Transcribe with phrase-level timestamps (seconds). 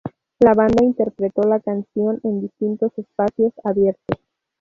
[0.39, 4.17] La banda interpretó la canción en distintos espacios abiertos.